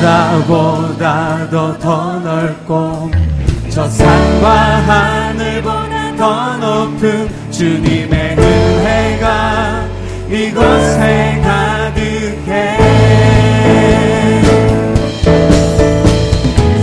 바다보다도 0.00 1.78
더 1.78 2.18
넓고 2.20 3.10
저 3.68 3.86
산과 3.86 4.48
하늘보다 4.48 6.16
더 6.16 6.56
높은 6.56 7.28
주님의 7.50 8.36
은혜가 8.38 9.86
이곳에 10.30 11.40
가득해. 11.44 12.78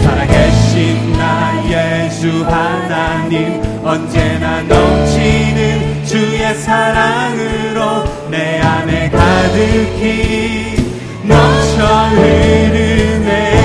살아계신 0.03 1.13
나의 1.13 2.11
주 2.11 2.45
하나님 2.45 3.59
언제나 3.83 4.61
넘치는 4.61 6.05
주의 6.05 6.53
사랑으로 6.53 8.03
내 8.29 8.59
안에 8.59 9.09
가득히 9.09 10.76
넘쳐 11.27 12.09
흐르네 12.15 13.56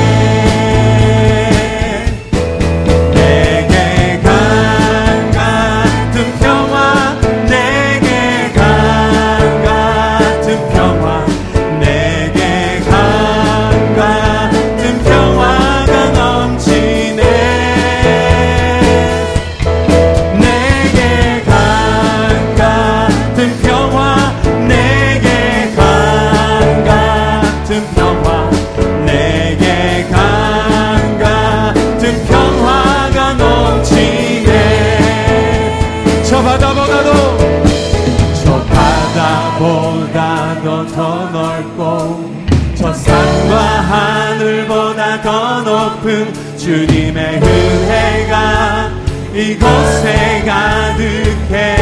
주님의 46.63 47.41
은혜가 47.43 48.93
이곳에 49.35 50.45
가득해. 50.47 51.77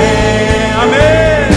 아멘. 0.72 1.52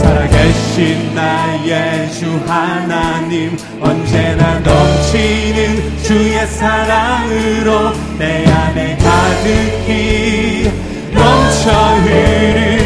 살아계신 0.00 1.14
나의 1.14 2.10
주 2.10 2.40
하나님 2.46 3.58
언제나 3.78 4.58
넘치는 4.60 5.98
주의 6.02 6.46
사랑으로 6.46 7.92
내 8.18 8.50
안에 8.50 8.96
가득히 8.96 10.72
넘쳐 11.12 11.72
흐르 12.06 12.85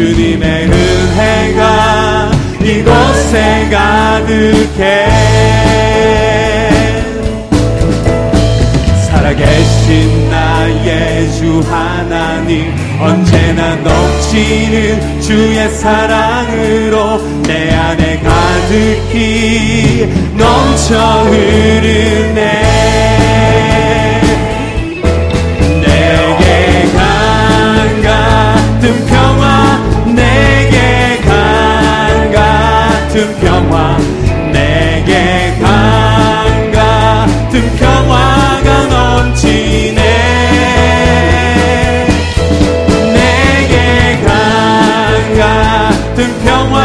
주님의 0.00 0.64
은혜가 0.64 2.30
이곳에 2.62 3.68
가득해. 3.70 5.10
살아계신 9.04 10.30
나의 10.30 11.30
주 11.32 11.60
하나님 11.70 12.72
언제나 12.98 13.76
넘치는 13.76 15.20
주의 15.20 15.68
사랑으로 15.68 17.20
내 17.42 17.70
안에 17.70 18.20
가득히 18.20 20.08
넘쳐 20.34 20.96
흐르네 21.24 23.09
평화 33.40 33.96
내게 34.52 35.54
강 35.60 36.72
같은 36.72 37.76
평화가 37.76 38.86
넘치네. 38.86 40.00
내게 43.14 44.20
강 44.26 45.38
같은 45.38 46.38
평화 46.44 46.79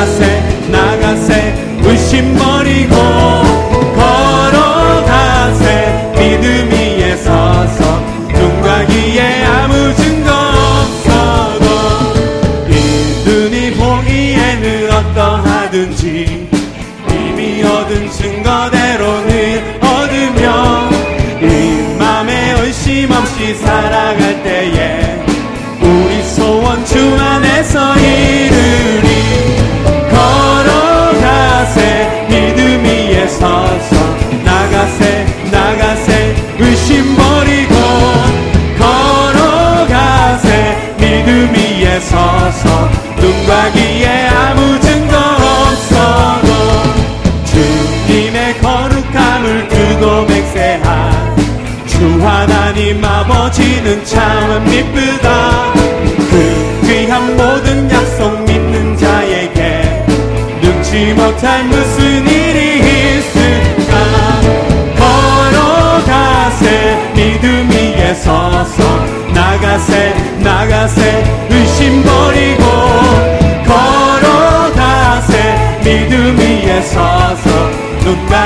hacer. 0.00 0.29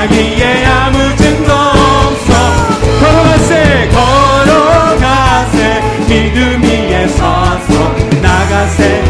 귀에 0.09 0.65
아무 0.65 1.15
증거 1.15 1.53
없어. 1.53 2.33
걸어가세 2.99 3.89
걸어가세. 3.93 5.57
믿음 6.07 6.63
위에 6.63 7.07
서서 7.07 7.95
나가세 8.21 9.04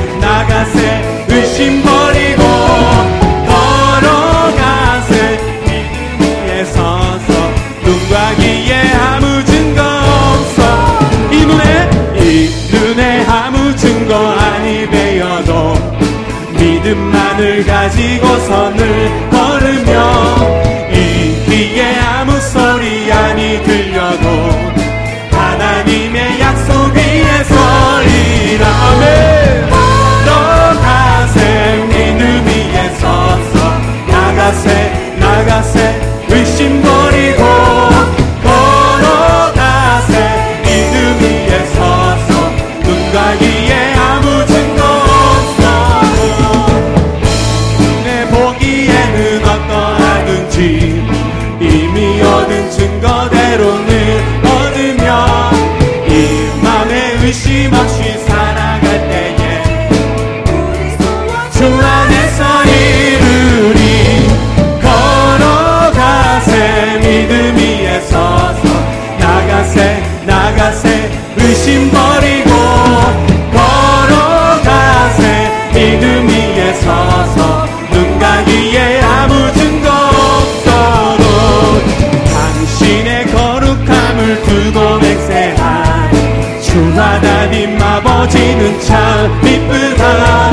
미쁘다. 89.43 90.51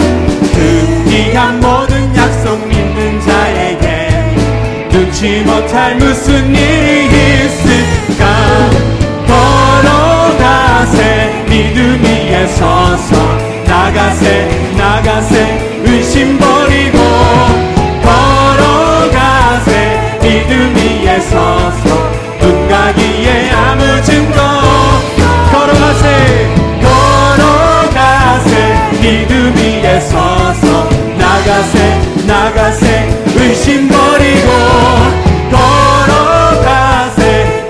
그 0.55 1.05
귀한 1.09 1.61
모든 1.61 2.15
약속 2.17 2.67
믿는 2.67 3.21
자에게 3.21 4.09
눈치 4.91 5.43
못할 5.43 5.97
무슨 5.97 6.55
일이 6.55 7.45
있을까? 7.45 8.71
걸어가세 9.83 11.45
믿음 11.49 12.03
위에 12.03 12.47
서서 12.49 13.39
나가세 13.67 14.49
나가세 14.77 15.83
의심 15.85 16.39
버 16.39 16.62
믿음 29.03 29.53
위에 29.57 29.99
서서 29.99 30.89
나가세 31.19 32.01
나가세. 32.25 33.09
의심 33.35 33.89
버리고 33.89 34.49
걸어가세. 36.07 37.21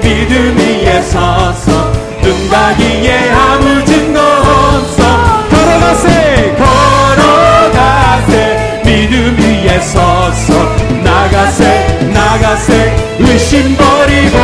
믿음 0.02 0.54
위에 0.58 1.00
서서 1.00 1.90
눈과 2.20 2.76
귀에 2.76 3.30
아무 3.30 3.82
증거 3.86 4.20
없어. 4.20 5.02
걸어가세 5.48 6.54
걸어가세. 7.16 8.32
믿음 8.84 9.34
위에 9.38 9.80
서서 9.80 10.52
나가세 11.02 12.10
나가세. 12.12 12.94
의심 13.20 13.74
버리고 13.74 14.36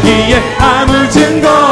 귀에 0.00 0.40
아무 0.58 1.08
증거 1.08 1.71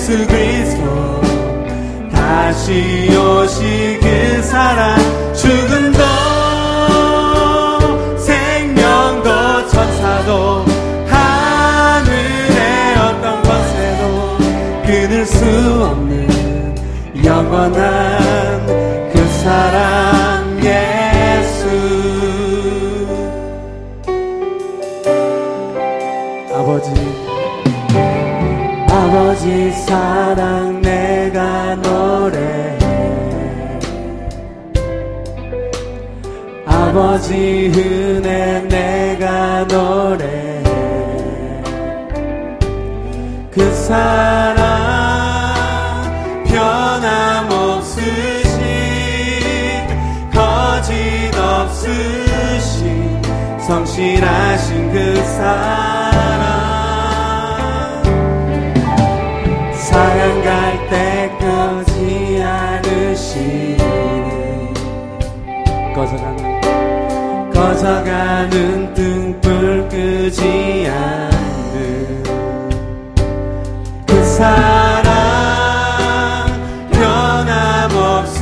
예수 0.00 0.26
그리스도 0.26 1.20
다시 2.10 3.10
오시 3.14 3.98
그 4.00 4.42
사랑 4.42 4.96
죽음도 5.34 5.98
생명도 8.16 9.68
천사도 9.68 10.64
하늘의 11.06 12.96
어떤 12.96 13.42
권세도 13.42 14.38
끊을 14.86 15.26
수 15.26 15.44
없는 15.84 16.74
영원한 17.22 18.29
아버지 37.20 37.70
은혜 37.76 38.62
내가 38.62 39.64
노래해 39.64 40.62
그 43.50 43.74
사랑 43.74 44.64
변함없으신 46.46 48.00
거짓 50.32 51.30
없으신 51.36 53.22
성실하신 53.60 54.90
그 54.90 55.22
사랑. 55.36 55.60
사랑 59.74 60.42
갈 60.42 60.88
때까지 60.88 62.42
않으시는 62.42 63.84
꺼져가 65.94 66.29
는 67.60 67.66
꺼져가는 67.66 68.94
등불 68.94 69.86
끄지 69.90 70.88
않는 70.88 72.22
그 74.06 74.24
사랑 74.24 75.10
변함없으신 76.90 78.32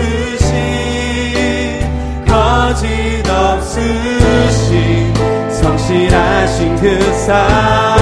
거짓 2.28 3.28
없으신 3.28 5.12
성실하신 5.50 6.76
그 6.76 7.12
사랑 7.14 7.97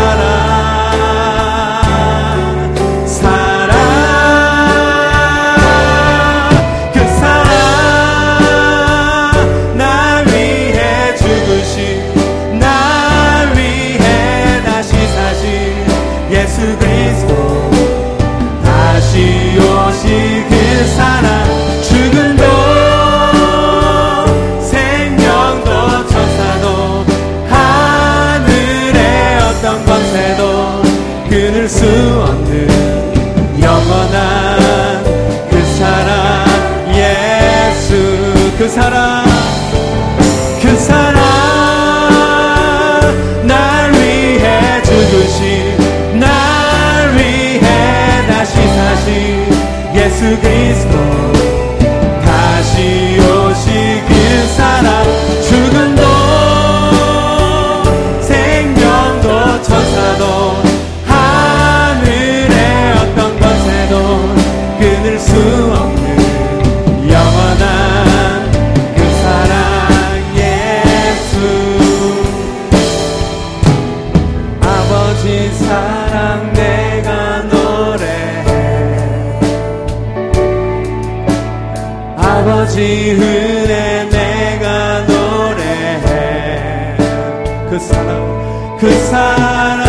그 88.78 88.90
사랑 89.06 89.86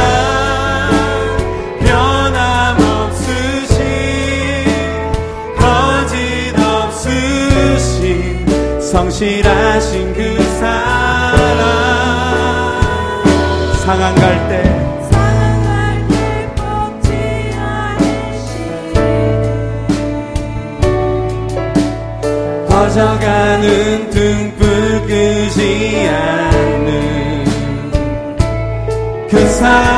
변함없으신 1.82 3.28
거짓 5.58 6.56
없으신 6.58 8.46
성실하신 8.82 10.14
그 10.14 10.42
사랑. 10.60 10.88
상한 13.86 14.16
갈때 14.16 14.64
꺼져가는 22.68 24.10
등불 24.10 25.08
끄지 25.08 26.08
않는 26.10 26.47
사 29.58 29.97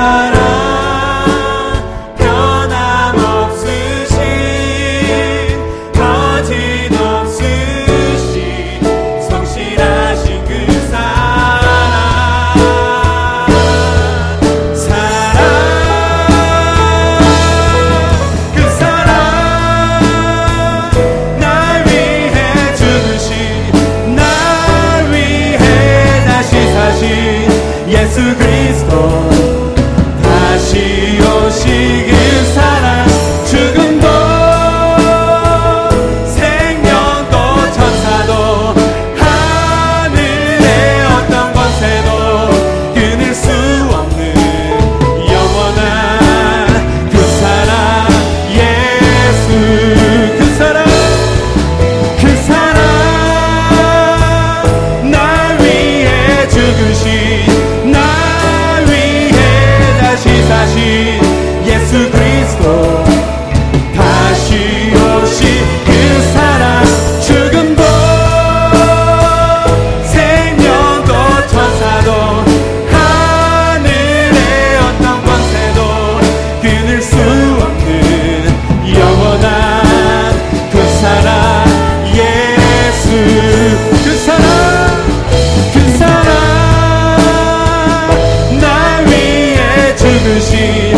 주신 90.29 90.88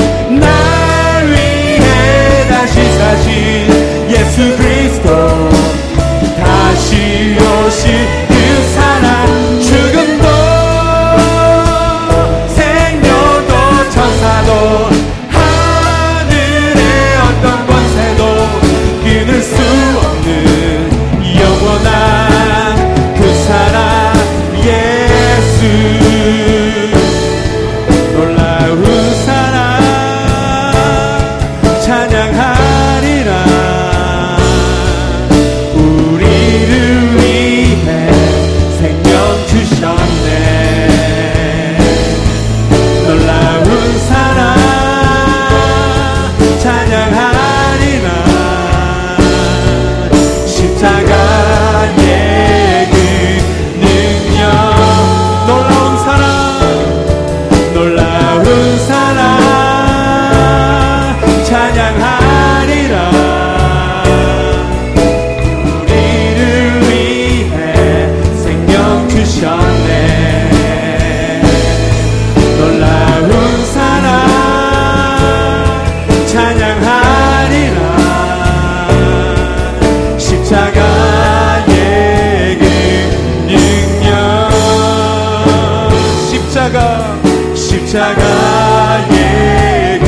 나의 88.32 90.00
그 90.00 90.06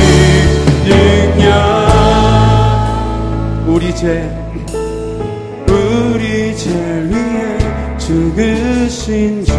능력. 0.88 1.44
우리 3.68 3.94
죄 3.94 4.28
우리 5.68 6.56
죄 6.56 6.70
위에 7.10 7.58
죽으신 7.98 9.44
주. 9.44 9.52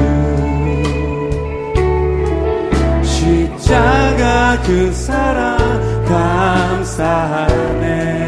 십자가 3.03 4.59
그 4.63 4.91
사랑 4.93 5.57
감사하네. 6.85 8.24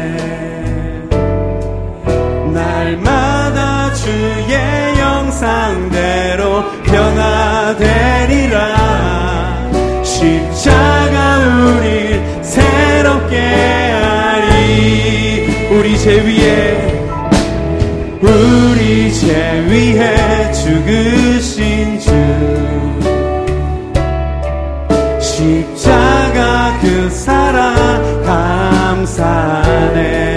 죄 16.08 16.14
위에 16.22 16.72
우리 18.22 19.12
죄 19.12 19.60
위에 19.68 20.50
죽으신 20.52 22.00
주. 22.00 22.08
십자가 25.20 26.78
그 26.80 27.10
사랑 27.10 28.22
감사하네 29.04 30.27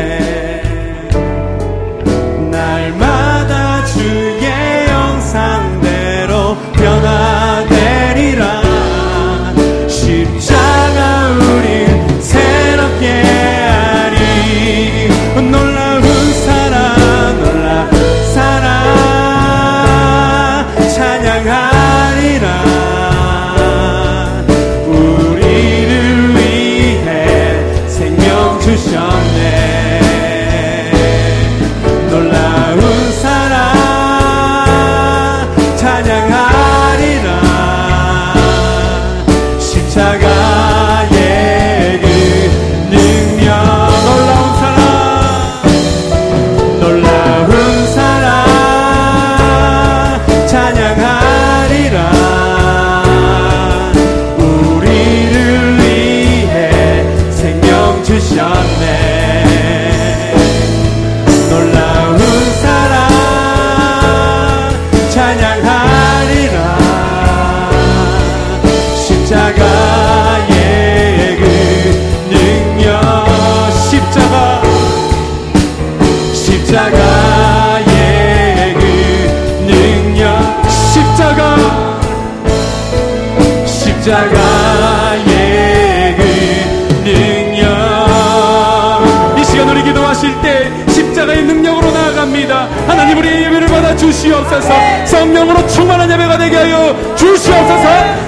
하나님 93.01 93.17
우리의 93.17 93.45
예배를 93.45 93.67
받아 93.67 93.95
주시옵소서. 93.95 94.71
성령으로 95.07 95.65
충만한 95.65 96.11
예배가 96.11 96.37
되게 96.37 96.55
하여 96.55 96.95
주시옵소서. 97.15 97.83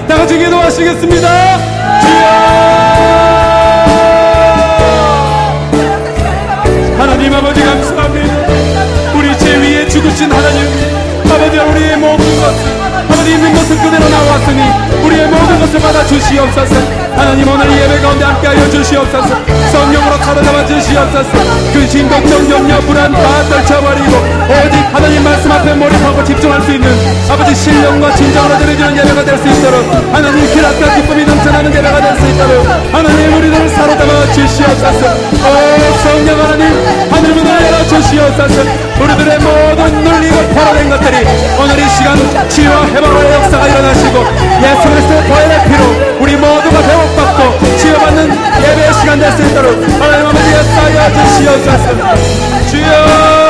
다 0.08 0.16
같이 0.16 0.36
기도하시겠습니다. 0.36 1.28
주여! 2.00 2.26
하나님 6.98 7.32
아버지 7.34 7.62
감사합니다. 7.62 8.34
우리 9.16 9.38
죄 9.38 9.58
위에 9.58 9.86
죽으신 9.86 10.32
하나님 10.32 11.13
아버지 11.34 11.58
우리의 11.58 11.96
모든 11.96 12.24
것을 12.40 12.84
아버지 13.10 13.30
있는 13.32 13.54
것을 13.54 13.76
그대로 13.78 14.08
나왔으니 14.08 14.62
우리의 15.04 15.26
모든 15.28 15.58
것을 15.60 15.80
받아 15.80 16.06
주시옵소서. 16.06 16.74
하나님 17.16 17.48
오늘 17.48 17.70
이 17.70 17.78
예배 17.80 18.00
가운데 18.00 18.24
함께하여 18.24 18.70
주시옵소서. 18.70 19.28
성령으로 19.72 20.16
사로잡아 20.18 20.66
주시옵소서. 20.66 21.30
근심 21.72 22.08
걱정 22.08 22.50
염려 22.50 22.78
불안 22.80 23.12
다 23.12 23.20
떨쳐버리고 23.48 24.12
오직 24.48 24.76
하나님 24.94 25.22
말씀 25.24 25.50
앞에 25.50 25.74
몰입하고 25.74 26.24
집중할 26.24 26.62
수 26.62 26.72
있는 26.72 26.88
아버지 27.28 27.54
신령과 27.54 28.14
진정으로 28.14 28.58
드려지는 28.58 28.96
예배가 28.96 29.24
될 29.24 29.38
수 29.38 29.48
있도록 29.48 29.92
하나님 30.12 30.52
기락과 30.52 30.94
기쁨이 30.94 31.24
넘쳐나는 31.24 31.74
예배가 31.74 32.00
될 32.00 32.16
수 32.16 32.26
있도록 32.26 32.66
하나님 32.92 33.34
우리를 33.36 33.68
사로잡아 33.70 34.32
주시옵소서. 34.32 35.06
오 35.44 35.98
성령 36.02 36.40
하나님 36.40 36.64
하늘 37.10 37.34
문을 37.34 37.53
열어 37.94 38.02
주시옵소서 38.02 38.62
우리들의 39.00 39.38
모든 39.38 40.02
눌리고 40.02 40.36
포로된 40.48 40.90
것들이 40.90 41.24
오늘 41.60 41.78
이 41.78 41.88
시간 41.88 42.16
치유와 42.48 42.86
회복의 42.86 43.32
역사가 43.32 43.68
일어나시고 43.68 44.24
예수 44.62 44.88
그리스도의 44.88 45.22
보혈의 45.24 45.64
피로 45.68 45.84
우리 46.20 46.36
모두가 46.36 46.82
회복받고 46.82 47.76
치유받는 47.76 48.30
예배의 48.62 48.94
시간 48.94 49.18
될 49.20 49.30
수 49.32 49.42
있도록 49.42 49.82
하나님 50.00 50.26
아버지 50.26 50.52
역사하여 50.52 51.12
주시옵소서. 51.12 51.86
주여! 52.70 53.44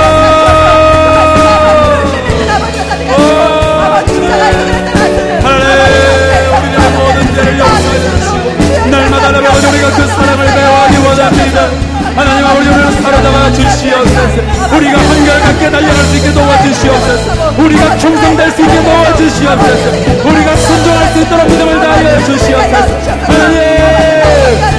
날마다 8.91 9.31
날마다 9.31 9.69
우리가 9.69 9.91
그 9.91 10.07
사랑을 10.07 10.47
배워하기 10.47 10.97
원합니다 10.99 11.94
하나님 12.15 12.47
아버지 12.47 12.69
우리를 12.69 12.93
사로잡아 12.93 13.53
주시옵소서. 13.53 14.77
우리가 14.77 14.99
한결같게 14.99 15.71
달려갈 15.71 15.97
수 15.97 16.17
있게 16.17 16.33
도와주시옵소서. 16.33 17.55
우리가 17.59 17.99
충성될 17.99 18.51
수 18.53 18.63
있게 18.63 18.83
도와주시옵소서. 18.83 20.29
우리가 20.29 20.57
순종할 20.57 21.13
수 21.13 21.21
있도록 21.21 21.47
믿음을 21.49 21.81
다하여 21.81 22.25
주시옵소서. 22.25 23.11
하나님 23.27 23.59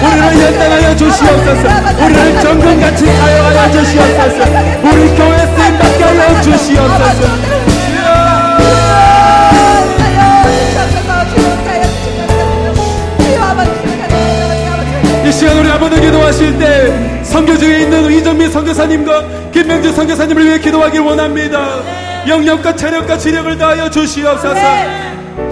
우리를 0.06 0.46
연단하여 0.46 0.96
주시옵소서. 0.96 2.06
우리를 2.06 2.40
정 2.42 2.60
영역과 22.28 22.76
체력과 22.76 23.18
지력을 23.18 23.58
다하여 23.58 23.90
주시옵소서. 23.90 24.60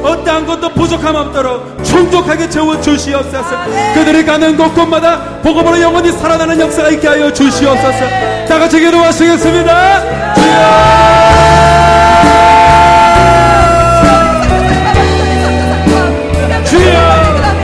어떠한 0.01 0.45
것도 0.45 0.73
부족함 0.73 1.15
없도록 1.15 1.83
충족하게 1.83 2.49
채워 2.49 2.79
주시옵소서. 2.79 3.65
그들이 3.93 4.25
가는 4.25 4.55
곳곳마다 4.57 5.39
복음으로 5.41 5.79
영원히 5.79 6.11
살아나는 6.11 6.59
역사가 6.59 6.89
있게 6.89 7.07
하여 7.07 7.31
주시옵소서. 7.31 8.05
다 8.47 8.59
같이 8.59 8.79
기도하시겠습니다. 8.79 10.03
주여! 16.65 16.99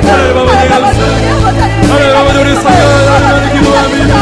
하나님 0.04 0.38
아버지 0.38 0.68
감사합니다. 0.68 1.64
하나님 1.94 2.16
아버지 2.16 2.38
우리 2.40 2.56
사랑 2.56 3.24
하나님 3.24 3.58
기도합니다. 3.58 4.16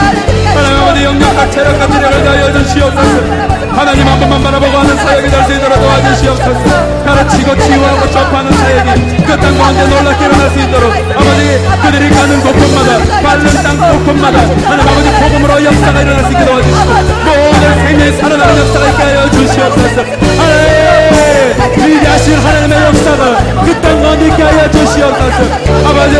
하나님 0.56 0.78
아버지 0.82 1.04
체력과 1.52 1.88
지력을 1.88 2.24
다하여 2.24 2.52
주시옵소서. 2.54 3.58
하나님 3.78 4.08
한 4.08 4.20
번만 4.20 4.44
바라보고 4.44 4.78
하는 4.78 4.98
사역이 4.98 5.30
될 5.30 5.44
수 5.46 5.54
있도록 5.54 5.80
도와주시옵소서. 5.80 7.04
가르치고 7.06 7.58
치유하고 7.60 8.12
접하는 8.12 8.52
사역이 8.52 9.18
그땅 9.26 9.58
가운데 9.58 9.88
놀랍게 9.88 10.26
일어날 10.26 10.50
수 10.50 10.60
있도록 10.60 10.94
아버지 10.94 11.42
그들이 11.84 12.10
가는 12.10 12.42
곳곳마다 12.42 13.22
밟는 13.22 13.64
땅 13.64 13.78
곳곳마다 13.78 14.40
하나님 14.40 14.88
아버지 14.88 15.12
복음으로 15.12 15.64
역사가 15.66 16.02
일어날 16.02 16.26
수 16.26 16.32
있게 16.32 16.46
도와주시고 16.46 16.90
모든 17.26 17.88
생명이 17.88 18.12
살아나는 18.18 18.58
역사가 18.58 18.88
있게 18.90 19.04
하여 19.04 19.30
주시옵소서. 19.32 20.02
하나님 20.02 20.77
위대하신 21.56 22.38
하나님의 22.38 22.78
역사가 22.88 23.64
그땅 23.64 24.02
가운데 24.02 24.28
있게 24.28 24.44
하여 24.44 24.72
주시옵소서. 24.72 25.44
아버지 25.88 26.16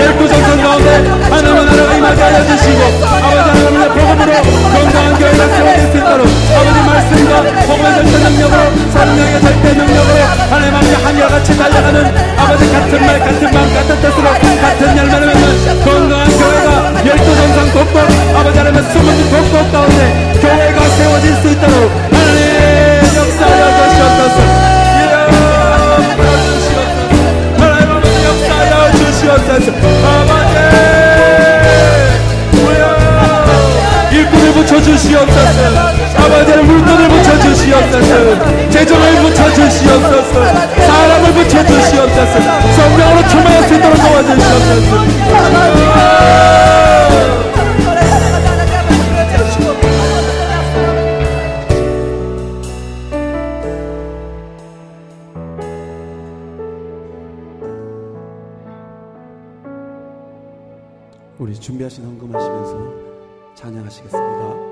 열구정선 0.00 0.62
가운데 0.62 0.96
하나님의 1.30 1.64
나라가 1.66 1.94
임하게 1.94 2.22
하여 2.22 2.46
주시고 2.46 2.80
아버지 3.04 3.50
하나님의 3.50 3.88
복음으로 3.90 4.32
건강한 4.72 5.18
교회가 5.18 5.48
세워질 5.48 5.90
수 5.90 5.98
있도록 5.98 6.26
아버지 6.56 6.80
말씀 6.86 7.10
말씀과 7.10 7.42
복음의 7.66 7.94
절대 7.94 8.18
능력으로 8.18 8.90
성령의 8.92 9.40
절대 9.40 9.74
능력으로 9.74 10.20
하나님 10.50 10.74
아버지 10.74 10.94
한결같이 10.94 11.56
달려가는 11.56 12.14
아버지 12.36 12.72
같은 12.72 13.06
말 13.06 13.18
같은 13.18 13.50
마음 13.52 13.74
같은 13.74 14.00
뜻으로 14.00 14.30
같은 14.60 14.96
열매를 14.96 15.26
맺는 15.26 15.84
건강한 15.84 16.28
교회가 16.28 17.06
열두 17.06 17.36
전상 17.36 17.70
곳곳 17.72 18.36
아버지 18.36 18.58
하나님의 18.58 18.82
숨은 18.92 19.30
곳곳 19.30 19.72
가운데 19.72 20.40
교회가 20.40 20.88
세워질 20.88 21.34
수 21.36 21.48
있도록 21.50 22.09
붙여주시옵소서. 34.80 35.78
아버지의 36.16 36.64
물건을 36.64 37.08
붙여주시옵소서. 37.08 38.70
재정을 38.70 39.22
붙여주시옵소서. 39.22 40.44
사람을 40.74 41.32
붙여주시옵소서. 41.34 42.40
성령으로 42.72 43.28
충만할 43.28 43.68
수 43.68 43.74
있도록 43.74 43.96
도와주시옵소서. 43.96 45.10
우리 61.38 61.54
준비하신 61.58 62.04
헌금하시면서 62.04 63.10
찬양하시겠습니다 63.54 64.69